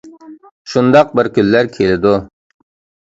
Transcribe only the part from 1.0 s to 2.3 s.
بىر كۈنلەر كېلىدۇ.